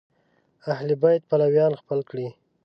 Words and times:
اهل 0.73 0.87
بیت 1.01 1.21
پلویان 1.29 1.73
خپل 1.81 1.99
کړي 2.09 2.27